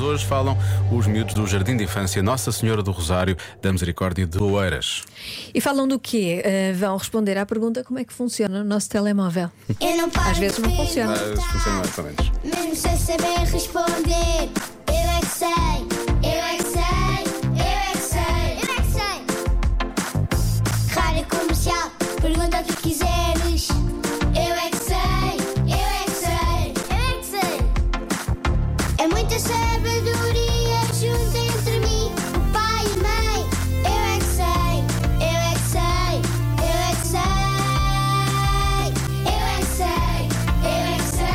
[0.00, 0.56] Hoje falam
[0.90, 5.02] os miúdos do Jardim de Infância Nossa Senhora do Rosário da Misericórdia de Oeiras.
[5.54, 6.42] E falam do quê?
[6.42, 9.50] Uh, vão responder à pergunta como é que funciona o nosso telemóvel.
[9.80, 11.12] Eu não paro Às vezes não funciona.
[11.12, 12.32] Mas funciona mais ou menos.
[12.42, 14.69] Mesmo sem saber responder.
[29.80, 33.40] Sabedoria junto entre mim, o pai e mãe.
[33.84, 34.76] Eu é que sei,
[35.16, 36.14] eu é que sei,
[36.60, 37.30] eu é que sei.
[39.24, 40.20] Eu é que sei,
[40.64, 41.32] eu é que sei,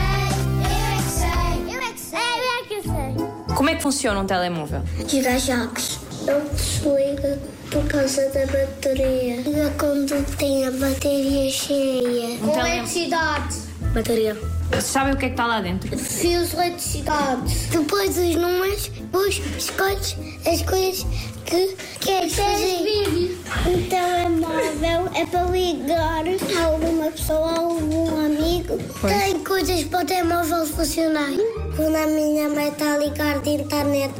[0.61, 3.55] eu é que sei, eu é que sei, eu é que sei.
[3.55, 4.81] Como é que funciona um telemóvel?
[5.07, 5.99] Jogar jogos.
[6.25, 7.39] Não desliga
[7.71, 9.41] por causa da bateria.
[9.41, 12.37] Liga quando tem a bateria cheia.
[12.43, 13.55] Um tele- Eletricidade.
[13.95, 14.35] Bateria.
[14.81, 15.97] Sabem o que é que está lá dentro?
[15.97, 17.55] Fios de eletricidade.
[17.71, 21.05] Depois os números, depois escolhes as coisas
[21.45, 23.39] que queres fazer.
[23.65, 28.77] Um telemóvel é para ligar a alguma pessoa, a algum amigo.
[29.07, 31.31] Tem coisas para o telemóvel funcionar.
[31.77, 34.13] Quando a minha mãe está a ligar de internet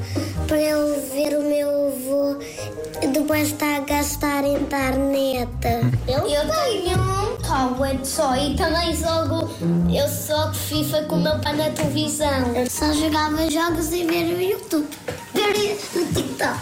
[0.48, 2.38] para eu ver o meu avô,
[3.12, 5.50] depois está a gastar internet.
[6.08, 6.75] Eu, tenho
[7.86, 9.50] um tablet só e também jogo.
[9.94, 12.56] Eu só FIFA com o meu pai na televisão.
[12.56, 14.88] Eu só jogava jogos e ver o YouTube.
[15.34, 16.60] Ver o TikTok.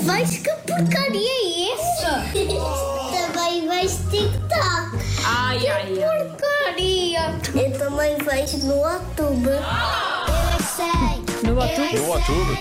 [0.00, 2.24] Vejo que porcaria é essa?
[3.32, 4.98] também vejo TikTok.
[5.24, 6.24] Ai, ai, ai.
[6.24, 7.34] Porcaria!
[7.54, 9.46] Eu também vejo no YouTube.
[9.46, 11.27] Eu é que sei.
[11.42, 11.98] No YouTube?
[11.98, 12.58] No YouTube?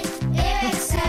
[0.76, 1.00] sei,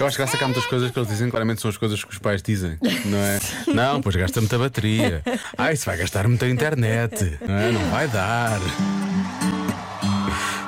[0.00, 2.02] Eu é que acho que há muitas coisas que eles dizem, claramente são as coisas
[2.02, 3.38] que os pais dizem, não é?
[3.72, 5.22] Não, pois gasta muita bateria.
[5.56, 7.38] Ah, isso vai gastar muita internet.
[7.40, 7.70] Não, é?
[7.72, 8.58] não vai dar.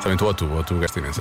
[0.03, 1.13] Também estou ao tubo, o tubo gasta imensa.